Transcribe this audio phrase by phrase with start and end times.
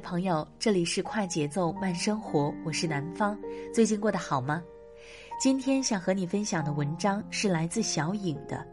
[0.00, 3.36] 朋友，这里是快节奏慢生活，我是南方。
[3.74, 4.62] 最近过得好吗？
[5.40, 8.64] 今天想和你分享的文章是来自小影的。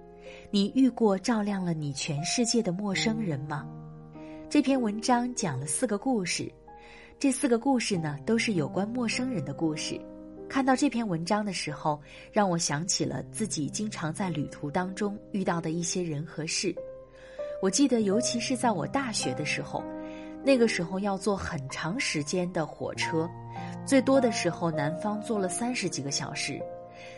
[0.51, 3.65] 你遇过照亮了你全世界的陌生人吗？
[4.49, 6.51] 这篇文章讲了四个故事，
[7.17, 9.99] 这四个故事呢都是有关陌生人的故事。
[10.47, 11.99] 看到这篇文章的时候，
[12.31, 16.75] 让我想起了自己经常在旅途当中遇到的一些人和事。
[17.61, 19.83] 我记得，尤其是在我大学的时候。
[20.45, 23.27] 那个时候要坐很长时间的火车，
[23.83, 26.61] 最多的时候南方坐了三十几个小时，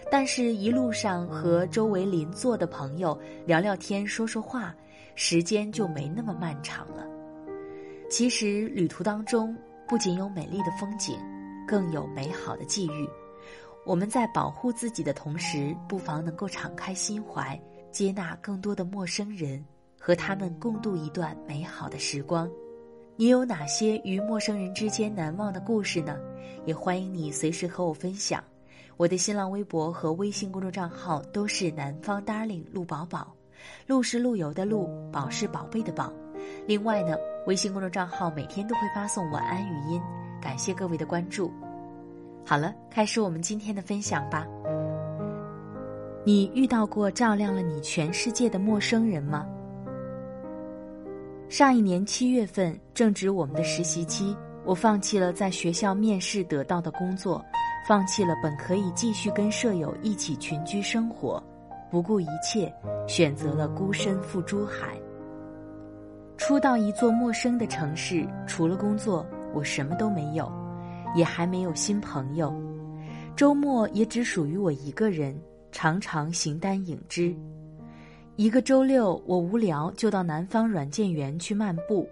[0.10, 4.74] 但是一路上和周围邻座的朋友聊聊天、说说话，
[5.14, 7.06] 时间就没那么漫长了。
[8.10, 9.54] 其实旅途当中
[9.90, 11.20] 不仅有美丽的风景，
[11.68, 13.06] 更有美好的际遇。
[13.86, 17.60] 我们在保护自己的同时，不妨能够敞开心怀，
[17.92, 19.62] 接纳更多的陌生人，
[20.00, 22.50] 和他们共度一段美好的时光。
[23.20, 26.16] 你有哪些与陌生人之间难忘的故事呢？
[26.66, 28.44] 也欢迎你随时和我分享。
[28.96, 33.34] 我的新浪微博和微信公众账号都是南方 darling 陆宝宝，
[33.88, 36.14] 陆是陆游的陆，宝是宝贝的宝。
[36.68, 37.18] 另外呢，
[37.48, 40.00] 微信公众账号每天都会发送晚安语音，
[40.40, 41.52] 感谢各位的关注。
[42.46, 44.46] 好了，开始我们今天的分享吧。
[46.24, 49.48] 你遇到过照亮了你全世界的陌生人吗？
[51.50, 54.36] 上一年七月份，正值我们的实习期，
[54.66, 57.44] 我放弃了在学校面试得到的工作，
[57.88, 61.42] 放弃了本可以继续跟舍友一起群居生活，
[61.90, 62.72] 不顾一切，
[63.08, 65.00] 选择了孤身赴珠海。
[66.36, 70.52] 初到一座陌生的城市，除了工作，我什么都没有，
[71.16, 72.54] 也还没有新朋友，
[73.38, 75.34] 周末也只属于我一个人，
[75.72, 77.34] 常常形单影只。
[78.38, 82.08] 一个周六，我无聊就到南方软件园去漫步，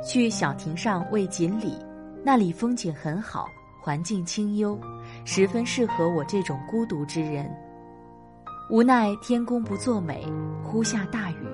[0.00, 1.76] 去小亭上喂锦鲤，
[2.24, 3.48] 那里风景很好，
[3.82, 4.78] 环境清幽，
[5.24, 7.50] 十分适合我这种孤独之人。
[8.70, 10.24] 无奈天公不作美，
[10.62, 11.46] 忽下大雨，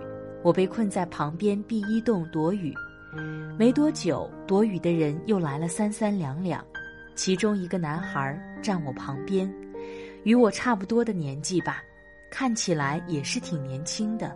[0.45, 2.75] 我被困在旁边碧衣洞躲雨。
[3.59, 6.63] 没多久，躲雨的人又来了三三两两，
[7.15, 9.51] 其中一个男孩站我旁边，
[10.25, 11.83] 与我差不多的年纪吧。
[12.33, 14.35] 看起来也是挺年轻的，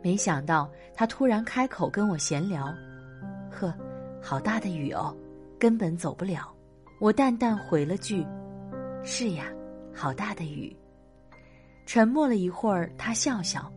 [0.00, 2.72] 没想到他突然开口跟我闲聊
[3.50, 3.74] ：“呵，
[4.22, 5.12] 好大的雨哦，
[5.58, 6.54] 根本走不了。”
[7.00, 8.24] 我淡淡回了句
[9.02, 9.52] ：“是呀，
[9.92, 10.74] 好大的雨。”
[11.84, 13.70] 沉默了一会儿，他笑笑：“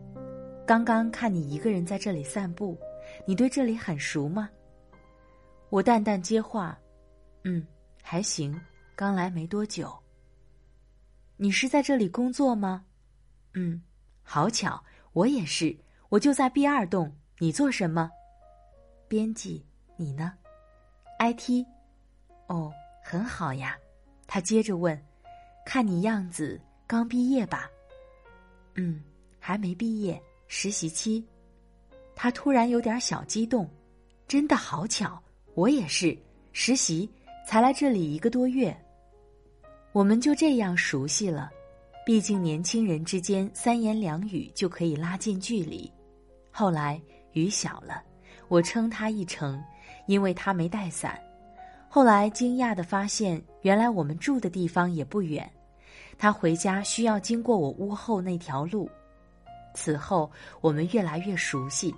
[0.64, 2.78] 刚刚看你一个人在这里散步，
[3.26, 4.48] 你对这里很熟吗？”
[5.70, 6.78] 我淡淡接话
[7.42, 7.66] ：“嗯，
[8.00, 8.56] 还行，
[8.94, 9.92] 刚来没多久。”
[11.36, 12.84] 你是在这里工作吗？
[13.54, 13.80] 嗯，
[14.22, 14.82] 好巧，
[15.12, 15.76] 我也是，
[16.08, 17.12] 我就在 B 二栋。
[17.38, 18.10] 你做什么？
[19.08, 19.64] 编辑。
[19.96, 20.32] 你呢
[21.18, 21.66] ？IT。
[22.48, 23.76] 哦，很好呀。
[24.26, 24.98] 他接着问
[25.66, 27.68] ：“看你样子刚毕业吧？”
[28.76, 29.02] 嗯，
[29.38, 31.26] 还没毕业，实习期。
[32.14, 33.68] 他突然有点小激动。
[34.28, 35.20] 真的好巧，
[35.54, 36.16] 我也是
[36.52, 37.10] 实习，
[37.44, 38.74] 才来这里一个多月。
[39.92, 41.50] 我们就这样熟悉了。
[42.04, 45.90] 毕竟年轻人之间三言两语就可以拉近距离。
[46.50, 47.00] 后来
[47.32, 48.02] 雨小了，
[48.48, 49.62] 我称他一程，
[50.06, 51.20] 因为他没带伞。
[51.88, 55.48] 后来惊讶的发现，原来我们住的地方也不远。
[56.18, 58.90] 他回家需要经过我屋后那条路。
[59.74, 60.30] 此后，
[60.60, 61.94] 我们越来越熟悉。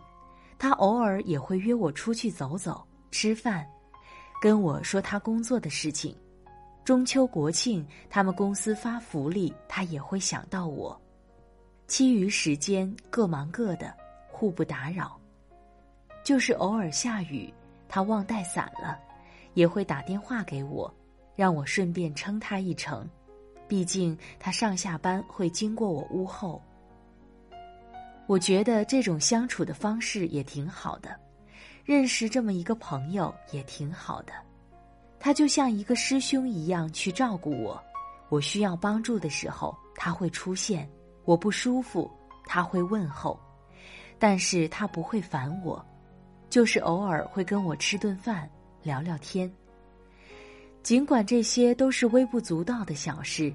[0.59, 3.67] 他偶尔也会约我出去走走、吃饭，
[4.41, 6.15] 跟我说他工作的事情。
[6.85, 11.01] 中秋国庆，他们公司发福利，他也会想到我。
[11.87, 13.95] 其余时间各忙各的，
[14.27, 15.17] 互不打扰。
[16.25, 17.53] 就是偶尔下雨，
[17.89, 18.99] 他忘带伞了，
[19.55, 20.93] 也会打电话给我，
[21.37, 23.09] 让我顺便撑他一程。
[23.69, 26.61] 毕竟他上下班会经过我屋后。
[28.27, 31.17] 我觉得这种相处的方式也挺好的，
[31.85, 34.33] 认识这么一个朋友也挺好的。
[35.25, 37.81] 他就像一个师兄一样去照顾我，
[38.29, 40.91] 我需要帮助的时候他会出现，
[41.25, 42.11] 我不舒服
[42.45, 43.39] 他会问候，
[44.19, 45.81] 但是他不会烦我，
[46.51, 48.51] 就是偶尔会跟我吃顿饭
[48.83, 49.49] 聊聊天。
[50.83, 53.55] 尽管这些都是微不足道的小事，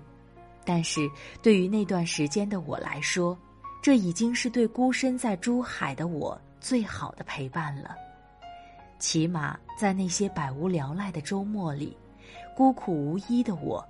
[0.64, 1.02] 但是
[1.42, 3.38] 对于那段时间的我来说，
[3.82, 7.94] 这已经是对孤身在珠海的我最好的陪伴了。
[9.00, 11.96] 起码在那些百无聊赖的周末里，
[12.56, 13.88] 孤苦无依的我，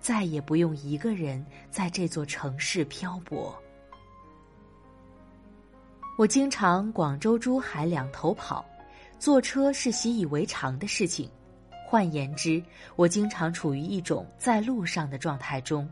[0.00, 3.54] 再也不用一个人在这座城市漂泊。
[6.18, 8.64] 我经常广州、珠海两头跑，
[9.18, 11.28] 坐车是习以为常的事情。
[11.84, 12.62] 换言之，
[12.96, 15.88] 我经常处于一种在路上的状态中，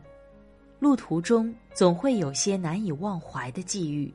[0.79, 4.11] 路途中总会有些难以忘怀的际遇。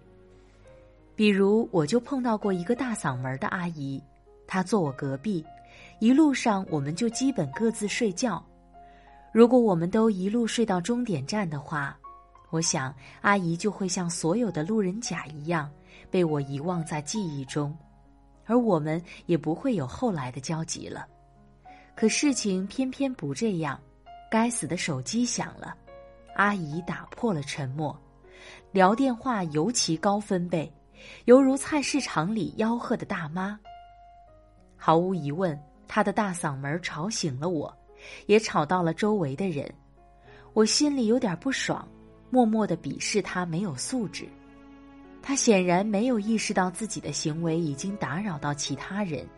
[1.15, 4.03] 比如，我就碰到过一个大嗓门的阿姨。
[4.53, 5.47] 他坐我隔壁，
[6.01, 8.45] 一路上我们就基本各自睡觉。
[9.33, 11.97] 如果我们都一路睡到终点站的话，
[12.51, 15.71] 我想阿姨就会像所有的路人甲一样
[16.11, 17.73] 被我遗忘在记忆中，
[18.45, 21.07] 而我们也不会有后来的交集了。
[21.95, 23.81] 可事情偏偏不这样，
[24.29, 25.77] 该死的手机响了，
[26.35, 27.97] 阿姨打破了沉默，
[28.73, 30.69] 聊电话尤其高分贝，
[31.27, 33.57] 犹如菜市场里吆喝的大妈。
[34.83, 35.57] 毫无疑问，
[35.87, 37.71] 他的大嗓门吵醒了我，
[38.25, 39.71] 也吵到了周围的人。
[40.55, 41.87] 我心里有点不爽，
[42.31, 44.27] 默默的鄙视他没有素质。
[45.21, 49.29] 他显然没有意识到自己的行为已经打扰到其他人，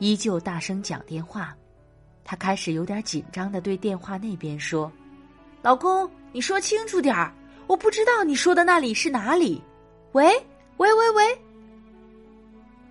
[0.00, 1.56] 依旧大声讲电话。
[2.24, 4.90] 他开始有点紧张的对电话那边说
[5.62, 7.32] ：“老公，你说清楚点儿，
[7.68, 9.62] 我不知道你说的那里是哪里。”
[10.12, 10.26] 喂
[10.78, 11.38] 喂喂喂，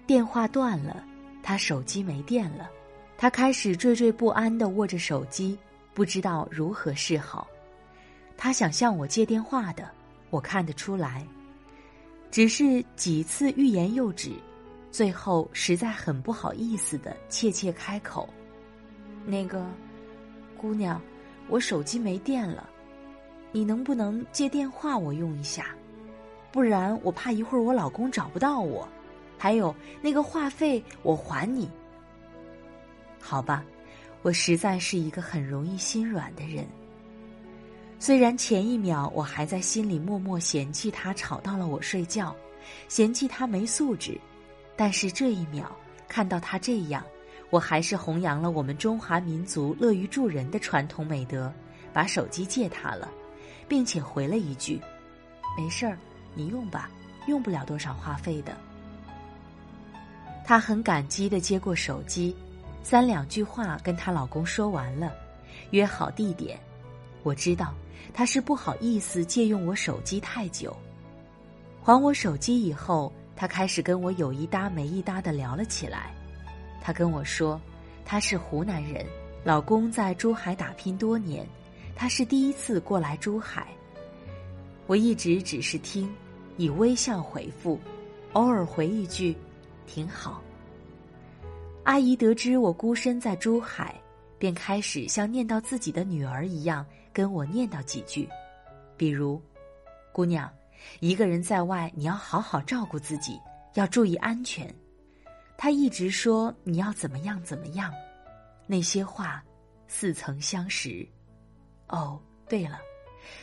[0.08, 1.04] 电话断了。
[1.42, 2.70] 他手机没电了，
[3.18, 5.58] 他开始惴惴不安的握着手机，
[5.94, 7.48] 不知道如何是好。
[8.38, 9.90] 他想向我借电话的，
[10.30, 11.26] 我看得出来，
[12.32, 14.32] 只是几次欲言又止，
[14.92, 18.30] 最后实在很不好意思的怯怯开口
[19.26, 19.66] ：“那个
[20.58, 21.02] 姑娘，
[21.48, 22.70] 我手机没电了，
[23.52, 25.76] 你能不能借电话我用一下？
[26.52, 28.88] 不然我怕一会儿我老公找不到我。”
[29.40, 31.68] 还有那个话费，我还你。
[33.22, 33.64] 好吧，
[34.22, 36.68] 我实在是一个很容易心软的人。
[37.98, 42.36] 虽然前一秒我还在心里默默嫌弃他吵到了我睡觉，
[42.88, 44.20] 嫌弃他没素质，
[44.76, 45.74] 但是这一秒
[46.08, 47.04] 看到他这样，
[47.50, 51.52] 我还是弘扬了我们中华民族乐于助人的传统美德，
[51.94, 53.10] 把手机借他了，
[53.68, 54.80] 并且回了一句
[55.58, 55.98] ：“没事儿，
[56.34, 56.90] 你用吧，
[57.28, 58.58] 用不了多少话费的。”
[60.50, 62.36] 她很感激的接过手机，
[62.82, 65.14] 三两句话跟她老公说完了，
[65.70, 66.60] 约好地点。
[67.22, 67.72] 我知道
[68.16, 70.76] 她是不好意思借用我手机太久。
[71.84, 76.12] 还我手机以后，她开始跟我有一搭没一搭的聊了起来。
[76.82, 77.62] 她跟我说，
[78.04, 79.06] 她是湖南人，
[79.44, 81.46] 老公在珠海打拼多年，
[81.96, 83.68] 她是第一次过来珠海。
[84.88, 86.12] 我一直只是听，
[86.58, 87.80] 以微笑回复，
[88.34, 89.38] 偶尔回一句。
[89.90, 90.40] 挺好。
[91.84, 94.00] 阿姨得知我孤身在珠海，
[94.38, 98.30] 便开始像念叨自己的女儿一样跟我念叨几句，
[98.96, 99.42] 比如
[100.14, 100.48] ：“姑娘，
[101.00, 103.40] 一个人在外，你要好好照顾自己，
[103.74, 104.72] 要注意安全。”
[105.58, 107.92] 她一直说你要怎么样怎么样，
[108.68, 109.44] 那些话
[109.88, 111.06] 似曾相识。
[111.88, 112.80] 哦，对了，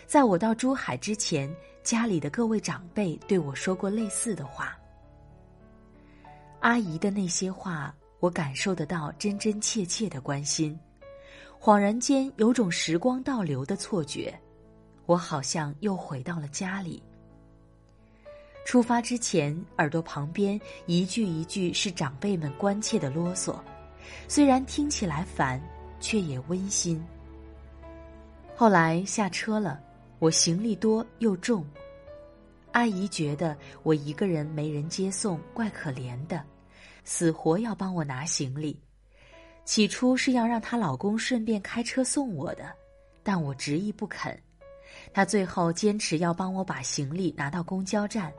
[0.06, 4.78] 在我到珠海之前，家里的各位长辈对我说过类似的话。
[6.66, 10.76] 阿姨的那些话，我感受得到真真切切的关心，
[11.60, 14.36] 恍然间有种时光倒流的错觉，
[15.06, 17.00] 我好像又回到了家里。
[18.64, 23.54] 出发之前，耳朵旁边一句一句是长辈们关切的啰嗦，
[24.26, 25.62] 虽然听起来烦，
[26.00, 27.00] 却也温馨。
[28.56, 29.80] 后来下车了，
[30.18, 31.64] 我行李多又重。
[32.72, 36.44] 阿姨觉得我一个人没人接送，怪可怜的，
[37.06, 38.78] 死活要帮我拿行李。
[39.64, 42.74] 起初是要让她老公顺便开车送我的，
[43.22, 44.38] 但我执意不肯。
[45.12, 48.32] 她最后坚持要帮我把行李拿到公交站。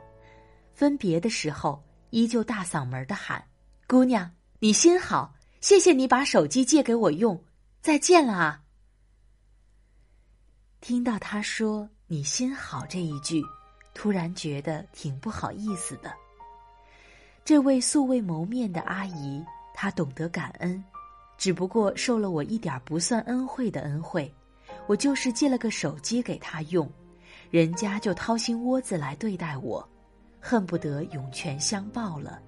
[0.74, 3.42] 分别的时候，依旧大嗓门的喊
[3.88, 7.42] ：“姑娘，你心好，谢谢你把手机借给我用，
[7.80, 8.62] 再见了啊！”
[10.80, 13.42] 听到他说“你心好”这一句，
[13.92, 16.14] 突然觉得挺不好意思的。
[17.48, 20.84] 这位素未谋面的阿姨，她懂得感恩，
[21.38, 24.30] 只不过受了我一点不算恩惠的恩惠。
[24.86, 26.86] 我就是借了个手机给她用，
[27.50, 29.82] 人家就掏心窝子来对待我。
[30.38, 32.38] 恨不得涌泉相报了。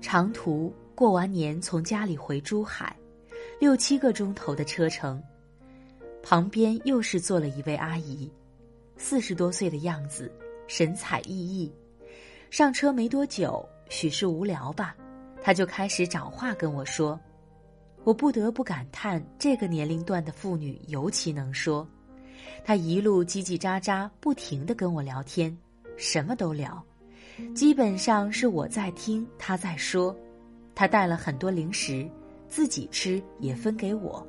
[0.00, 2.96] 长途过完年从家里回珠海，
[3.60, 5.22] 六七个钟头的车程，
[6.22, 8.32] 旁边又是坐了一位阿姨，
[8.96, 10.32] 四十多岁的样子，
[10.66, 11.70] 神采奕奕。
[12.54, 14.94] 上车没多久，许是无聊吧，
[15.42, 17.18] 他就开始找话跟我说。
[18.04, 21.84] 我不得不感叹，这个年龄段的妇女尤其能说。
[22.64, 25.52] 他一路叽叽喳喳，不停的跟我聊天，
[25.96, 26.80] 什么都聊，
[27.56, 30.16] 基本上是我在听，他在说。
[30.76, 32.08] 他带了很多零食，
[32.46, 34.24] 自己吃也分给我。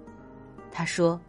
[0.71, 1.21] 他说，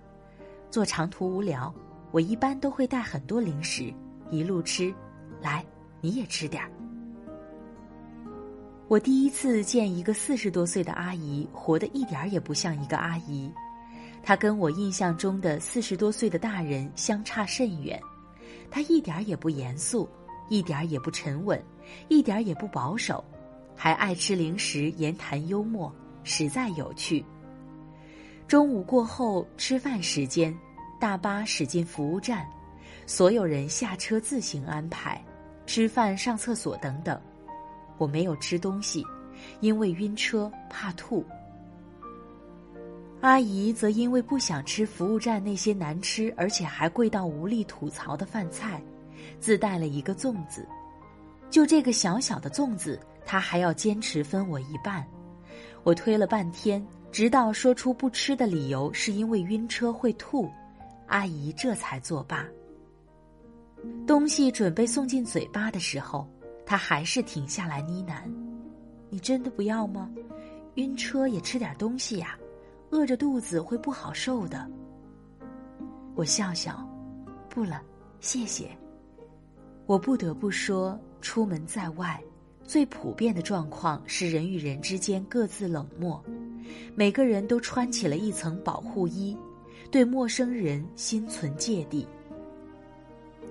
[0.71, 1.75] 坐长途无聊，
[2.11, 3.93] 我一般都会带很多零食，
[4.31, 4.95] 一路吃。
[5.43, 5.63] 来，
[6.01, 6.71] 你也吃点儿。
[8.89, 13.53] 我第一次见一个四十多岁的阿姨，活得一点儿也不像一个阿姨。
[14.23, 18.01] 她跟我印象中的四十多岁的大人相差甚远，
[18.71, 20.09] 她一点也不严肃，
[20.49, 21.61] 一点也不沉稳，
[22.07, 23.25] 一点也不保守，
[23.75, 27.25] 还爱吃零食，言谈幽默，实在有趣。
[28.47, 30.57] 中午过后吃饭时间，
[31.01, 32.47] 大巴驶进服务站，
[33.05, 35.21] 所有人下车自行安排
[35.67, 37.21] 吃饭、上厕所等等。
[37.99, 39.05] 我没有吃东西，
[39.61, 41.25] 因为晕车怕吐。
[43.23, 48.81] 阿姨则因为不想吃服务站那些难吃而且还贵到无力吐槽的饭菜，
[49.41, 50.67] 自带了一个粽子。
[51.49, 55.05] 就这个小小的粽子，她还要坚持分我一半。
[55.83, 60.51] 我推了半天，直到说出不吃的理由是因为晕车会吐，
[61.07, 62.47] 阿姨这才作罢。
[64.07, 66.29] 东西准备送进嘴巴的时候，
[66.67, 68.29] 他还是停下来呢喃
[69.09, 70.11] ：“你真的不要吗？
[70.75, 72.37] 晕车也吃点东西呀。”
[72.91, 74.65] 饿着肚子会不好受的。
[76.15, 76.89] 我笑笑，
[77.49, 77.83] 不了，
[78.21, 78.71] 谢谢。
[79.87, 82.23] 我不得不说，出门在外，
[82.63, 86.25] 最普遍的状况是人与人之间各自冷漠，
[86.95, 89.37] 每个人都穿起了一层保护衣，
[89.91, 92.07] 对陌生人心存芥蒂。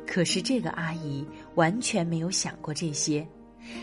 [0.06, 3.28] 可是这个阿姨完全没有想过这些，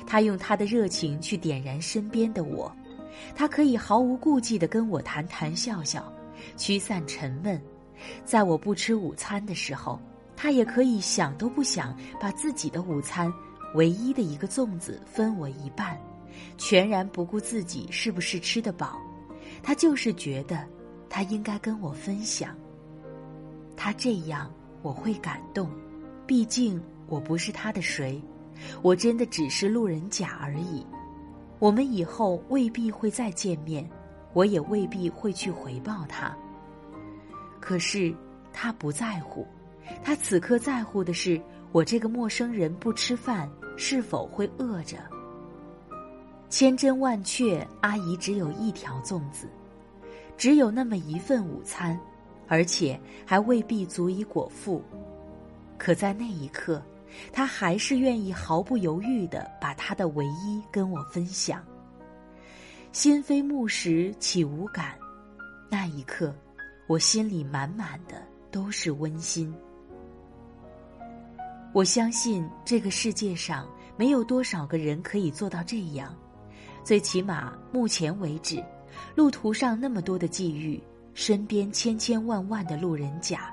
[0.06, 2.74] 她用她的热情去点燃身边的我。
[3.34, 6.12] 她可以毫无顾忌地跟我谈谈笑笑，
[6.56, 7.60] 驱散沉闷。
[8.24, 10.00] 在我不吃午餐的时候，
[10.34, 13.32] 他也可以想都不想把自己的午餐
[13.74, 15.96] 唯一的一个粽子分我一半，
[16.58, 18.98] 全然不顾自己是不是吃得饱。
[19.62, 20.66] 他就是觉得
[21.08, 22.56] 他应该跟我分享。
[23.76, 24.52] 他这样
[24.82, 25.70] 我会感动，
[26.26, 28.20] 毕竟我不是他的谁，
[28.80, 30.86] 我真的只是路人甲而已。
[31.58, 33.88] 我们以后未必会再见面，
[34.32, 36.36] 我也未必会去回报他。
[37.60, 38.14] 可是
[38.52, 39.46] 他不在乎，
[40.02, 44.98] 他此刻在乎的是我这个陌生人不吃饭是否会饿着。
[46.48, 49.46] 千真万确，阿姨只有一条粽子，
[50.36, 51.98] 只有那么一份午餐，
[52.48, 54.82] 而且还未必足以果腹。
[55.82, 56.80] 可在那一刻。
[57.32, 61.60] 他还是愿意毫不犹豫的把他的唯一跟我分享。
[62.92, 64.96] 心非木石岂无感？
[65.68, 66.32] 那一刻，
[66.86, 69.52] 我心里满满的都是温馨。
[71.72, 76.14] 我相信这个世界上没有多少个人可以做到这样，
[76.84, 78.64] 最起码目前为止，
[79.16, 80.80] 路途上那么多的际遇，
[81.12, 83.52] 身边千千万万的路人甲，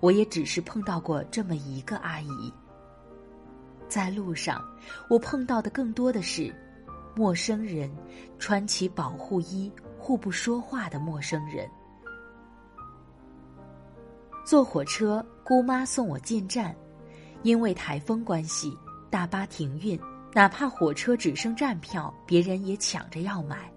[0.00, 2.52] 我也只是碰到过这么一个阿姨。
[3.88, 4.64] 在路上，
[5.08, 6.54] 我碰到的更多的是
[7.14, 7.90] 陌生人，
[8.38, 11.68] 穿起保护衣、互不说话的陌生人。
[14.44, 16.74] 坐火车，姑妈送我进站，
[17.42, 18.76] 因为台风关系，
[19.10, 19.98] 大巴停运，
[20.32, 23.70] 哪怕火车只剩站票，别人也抢着要买。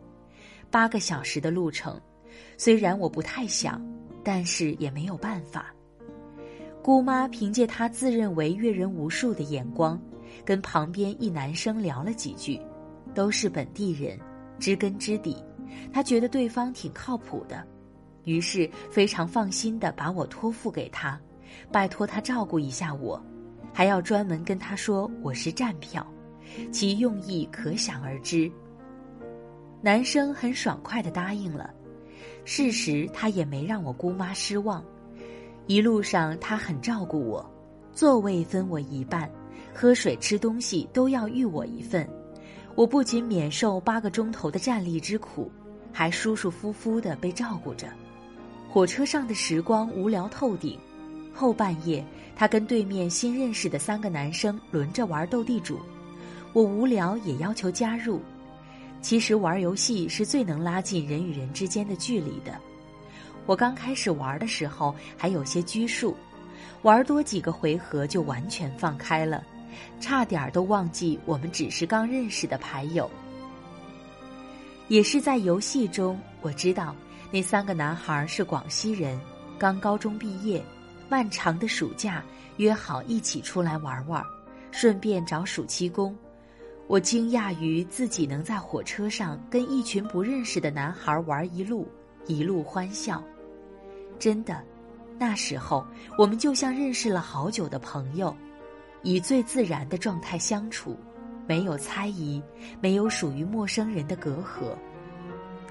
[0.70, 2.02] 八个小时的路程，
[2.58, 3.82] 虽然我不太想，
[4.24, 5.74] 但是也没有办法。
[6.88, 10.00] 姑妈凭借她自认为阅人无数的眼光，
[10.46, 12.58] 跟旁边一男生聊了几句，
[13.14, 14.18] 都是本地人，
[14.58, 15.36] 知根知底。
[15.92, 17.62] 她觉得对方挺靠谱的，
[18.24, 21.20] 于是非常放心的把我托付给他，
[21.74, 23.22] 拜托他照顾一下我，
[23.74, 26.08] 还要专门跟他说我是站票，
[26.72, 28.50] 其用意可想而知。
[29.82, 31.70] 男生很爽快的答应了，
[32.46, 34.82] 事实他也没让我姑妈失望。
[35.68, 37.46] 一路上他很照顾我，
[37.92, 39.30] 座位分我一半，
[39.74, 42.08] 喝水吃东西都要预我一份。
[42.74, 45.52] 我不仅免受八个钟头的站立之苦，
[45.92, 47.88] 还舒舒服服的被照顾着。
[48.70, 50.80] 火车上的时光无聊透顶，
[51.34, 52.02] 后半夜
[52.34, 55.78] 他跟对面新认识的三个男生轮着玩斗地主，
[56.54, 58.22] 我无聊也要求加入。
[59.02, 62.58] 其实玩游戏是最能拉近人与人之间的距离的。
[63.48, 66.16] 我刚开始玩的时候还有些拘束，
[66.84, 69.44] 玩多几个回合就完全放开了，
[70.00, 73.10] 差点都忘记我们只是刚认识的牌友。
[74.90, 76.96] 也是在游戏中，我知道
[77.32, 79.20] 那三个男孩是广西人，
[79.58, 80.64] 刚高中毕业，
[81.10, 82.24] 漫长的暑假
[82.58, 84.22] 约好一起出来玩玩，
[84.72, 86.16] 顺便找暑期工。
[86.88, 91.86] 我惊讶于自己能在火车上跟一群不认识的男孩玩一路，
[92.26, 93.22] 一路欢笑。
[94.20, 94.64] 真的，
[95.20, 95.86] 那时候
[96.18, 98.36] 我们就像认识了好久的朋友，
[99.04, 100.98] 以最自然的状态相处，
[101.48, 102.42] 没有猜疑，
[102.82, 104.76] 没有属于陌生人的隔阂。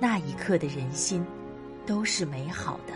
[0.01, 1.25] 那一刻的人心，
[1.85, 2.95] 都是美好的。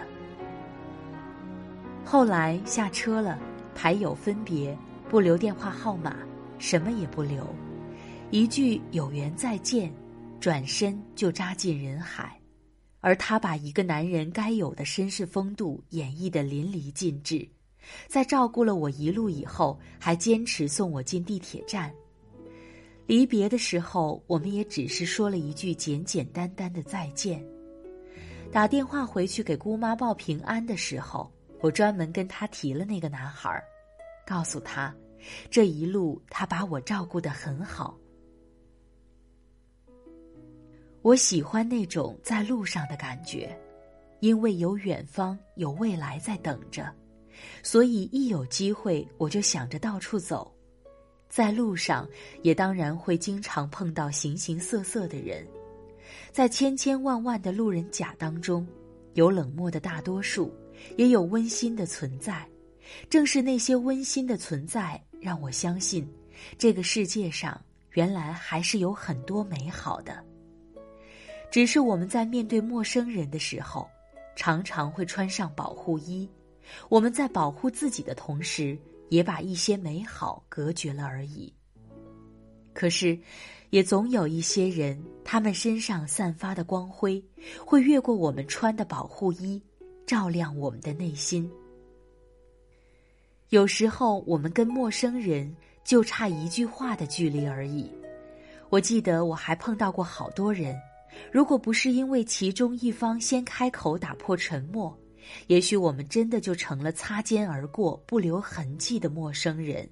[2.04, 3.38] 后来下车了，
[3.74, 4.76] 牌友分别，
[5.08, 6.16] 不留电话号码，
[6.58, 7.46] 什么也不留，
[8.30, 9.92] 一句有缘再见，
[10.40, 12.39] 转身就扎进人海。
[13.00, 17.48] 而他把一个男人该有的绅士风度演绎得淋漓尽致，
[18.06, 21.92] 在照顾了我一路以后，还坚持送我进地铁站。
[23.06, 27.44] 离别的时候，我们也只是说了一句简简单单的再见。
[28.52, 33.62] 打电话回去给姑妈报平安的时候，我专门跟他提了那个男孩，
[34.26, 34.94] 告诉他，
[35.50, 37.96] 这一路他把我照顾得很好。
[41.02, 43.58] 我喜欢那种在路上的感觉，
[44.20, 46.92] 因为有远方，有未来在等着，
[47.62, 50.52] 所以一有机会我就想着到处走。
[51.28, 52.08] 在路上，
[52.42, 55.46] 也当然会经常碰到形形色色的人，
[56.32, 58.66] 在千千万万的路人甲当中，
[59.14, 60.52] 有冷漠的大多数，
[60.96, 62.46] 也有温馨的存在。
[63.08, 66.06] 正是那些温馨的存在，让我相信，
[66.58, 67.58] 这个世界上
[67.92, 70.24] 原来还是有很多美好的。
[71.50, 73.88] 只是我们在面对陌生人的时候，
[74.36, 76.28] 常常会穿上保护衣。
[76.88, 81.52] 我们在保护自己的同时，也把一些美好隔绝了而已。
[82.72, 83.18] 可是，
[83.70, 87.22] 也总有一些人，他们身上散发的光辉，
[87.66, 89.60] 会越过我们穿的保护衣，
[90.06, 91.50] 照亮我们的内心。
[93.48, 97.90] 有时候，我们跟陌生人就差一句话的距离而已。
[98.68, 100.80] 我记得我还碰到过好多人。
[101.32, 104.96] 如果不是因为其中一方先开口打破沉默，
[105.46, 109.88] 也许我们真的就成了擦肩而过、不留痕迹的陌生人。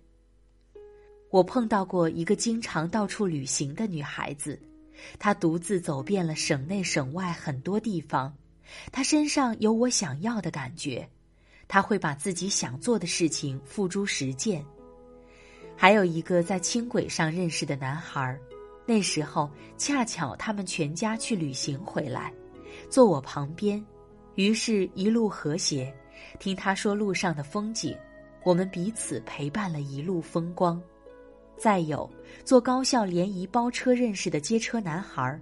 [1.31, 4.59] 我碰到过一个经常到处旅行的女孩子，
[5.19, 8.35] 她独自走遍了省内省外很多地方，
[8.91, 11.09] 她身上有我想要的感觉，
[11.69, 14.65] 她会把自己想做的事情付诸实践。
[15.77, 18.37] 还有一个在轻轨上认识的男孩。
[18.89, 22.33] 那时候恰巧他们全家去旅行回来，
[22.89, 23.85] 坐我旁边，
[24.35, 25.95] 于是一路和谐，
[26.39, 27.95] 听他说路上的风景，
[28.45, 30.83] 我们彼此陪伴了一路风光。
[31.59, 32.09] 再有
[32.47, 35.39] 坐高校联谊包车认识的接车男孩，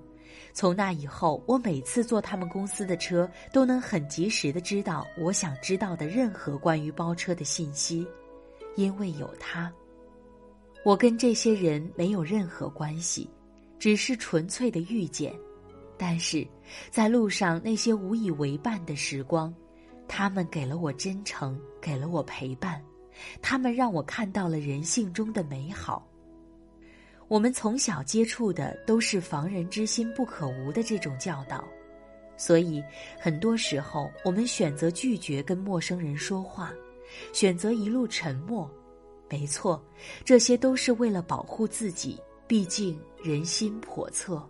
[0.53, 8.05] 从那以后，我每次坐他们公司的车，都能很及时的知道我想知道的任何关于包车的信息，
[8.75, 9.73] 因为有他。
[10.85, 13.31] 我跟这些人没有任何关系。
[13.79, 15.35] 只是纯粹的遇见，
[15.99, 16.47] 但是，
[16.91, 19.55] 在路上那些无以为伴的时光，
[20.09, 22.83] 他们给了我真诚，给了我陪伴，
[23.41, 26.07] 他们让我看到了人性中的美好。
[27.29, 31.65] 我们从小接触的都是“防人之心不可无”的这种教导，
[32.37, 32.83] 所以
[33.19, 36.73] 很多时候我们选择拒绝跟陌生人说话，
[37.33, 38.71] 选择一路沉默。
[39.29, 39.85] 没错，
[40.25, 42.17] 这些都是为了保护自己。
[42.47, 44.41] 毕竟人心叵测，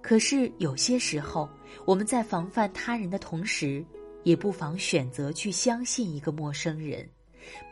[0.00, 1.46] 可是有些时候，
[1.84, 3.84] 我们在防范他人的同时，
[4.22, 7.06] 也不妨选择去相信一个陌生人，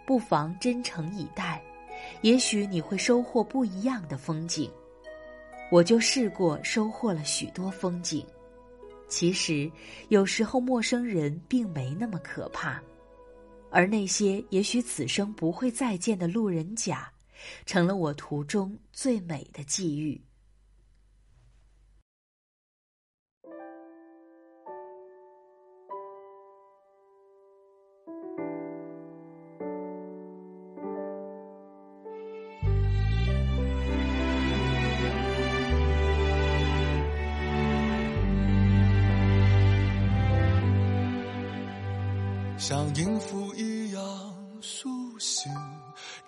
[0.06, 1.64] 不妨真诚以待，
[2.20, 4.70] 也许你会收获不一样的风景。
[5.70, 8.24] 我就试过收获了许多风景。
[9.08, 9.70] 其实，
[10.08, 12.82] 有时候陌生人并没那么可怕，
[13.70, 17.10] 而那些也许此生不会再见的路人甲，
[17.66, 20.20] 成了我途中最美的际遇。
[42.66, 43.73] 像音符一，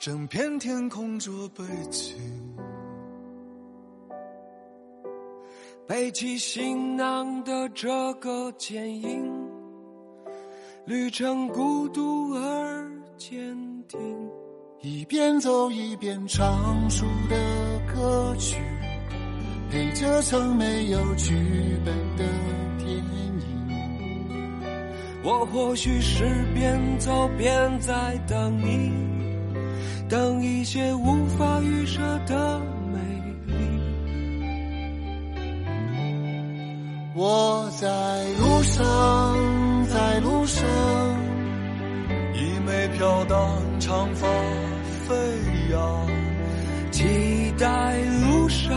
[0.06, 2.16] 整片天空做背景。
[5.84, 7.88] 背起行囊的这
[8.20, 9.28] 个剪影，
[10.84, 13.36] 旅程孤独而坚
[13.88, 13.98] 定。
[14.80, 17.36] 一边走一边唱出的
[17.92, 18.58] 歌曲，
[19.72, 21.34] 陪这场没有剧
[21.84, 22.24] 本的
[22.78, 23.42] 电影。
[25.24, 28.92] 我或许是边走边在等你，
[30.08, 32.60] 等一些无法预设的
[32.92, 32.98] 美
[33.46, 33.54] 丽。
[37.14, 37.86] 我在
[38.38, 40.64] 路上，在路上，
[42.34, 44.28] 一枚飘荡长发
[45.08, 45.16] 飞
[45.72, 46.06] 扬，
[46.92, 48.74] 期待路上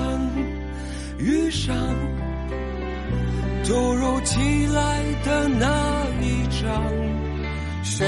[1.19, 1.75] 遇上
[3.63, 5.99] 突如其来的那。
[7.81, 8.07] 谁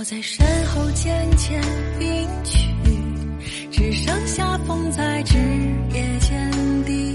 [0.00, 1.62] 我在身后渐渐
[2.00, 2.74] 隐去，
[3.70, 5.36] 只剩下风在枝
[5.92, 6.50] 叶间
[6.86, 7.09] 低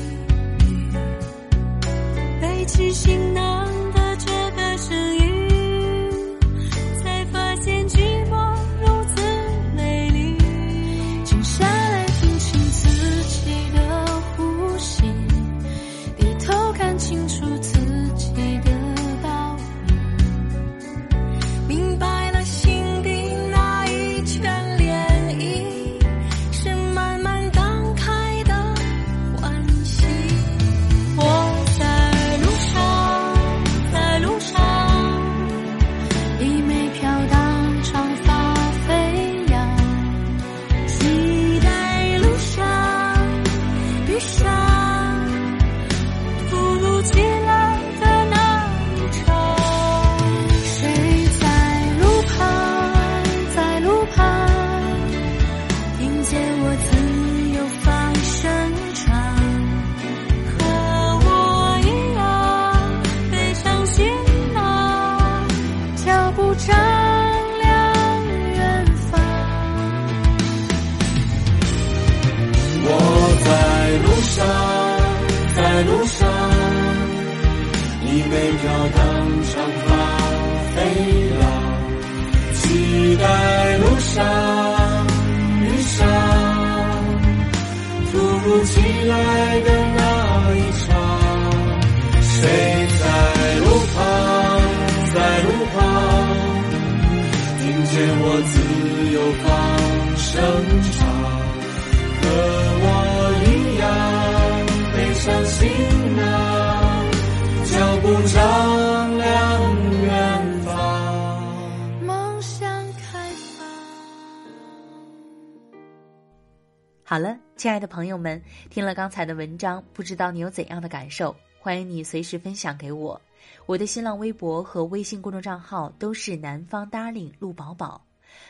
[117.07, 117.37] 好了。
[117.55, 121.35] 亲爱的朋友们，听了刚才的文章，不知道你有怎样的感受？
[121.59, 123.21] 欢迎你随时分享给我。
[123.67, 128.03] 我的新浪微博和微信公众账号都是南方 darling 陆宝宝，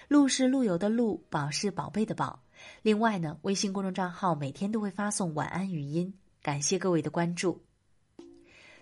[0.08, 2.39] 陆是陆游的陆，宝是宝贝的宝。
[2.82, 7.62] 另外呢，微信公众账号每天都会发送晚安语音，感谢各位的关注。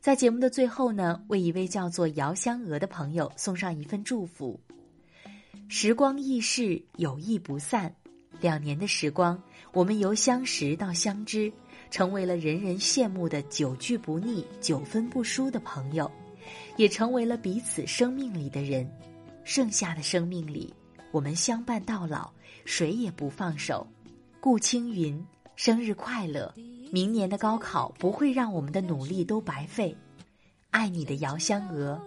[0.01, 4.59] 在节目的最后呢，为一位叫做姚香娥的朋友送上一份祝福：
[5.67, 7.95] 时光易逝，友谊不散。
[8.43, 11.49] 两年的时光，我们由相识到相知，
[11.89, 16.11] 成为了人人羡慕的久聚不腻、九分不输的朋友，
[16.75, 18.85] 也成为了彼此生命里的人。
[19.45, 20.73] 剩下的生命里，
[21.09, 22.29] 我们相伴到老，
[22.65, 23.87] 谁也不放手。
[24.41, 25.25] 顾青云，
[25.55, 26.53] 生日快乐！
[26.91, 29.95] 明年的高考不会让我们的努力都白费。
[30.69, 31.97] 爱你的姚香娥，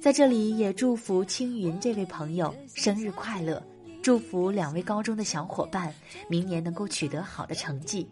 [0.00, 3.60] 在这里也祝福青云这位朋友生日快乐，
[4.06, 5.92] 祝福两位高中的小伙伴
[6.28, 8.08] 明年能够取得好的成绩。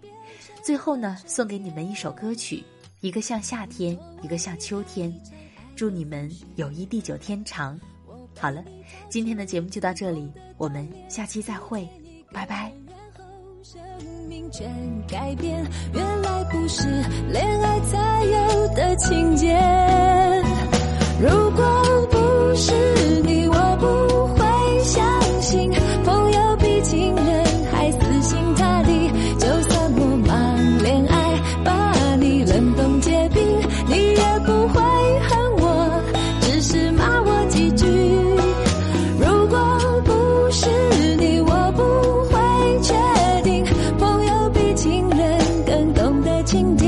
[0.61, 2.65] 最后呢，送给你们一首歌曲，
[2.99, 5.15] 一个像夏天，一个像秋天，
[5.77, 7.79] 祝你们友谊地久天长。
[8.37, 8.65] 好了，
[9.09, 11.89] 今天的节目就到这里，我们下期再会，
[12.33, 12.73] 拜拜。
[14.51, 14.69] 全
[15.07, 16.89] 改变，原来不是
[17.31, 19.57] 恋爱才有的情节。
[21.21, 22.73] 如果不是
[23.23, 23.34] 你，
[46.47, 46.84] 懂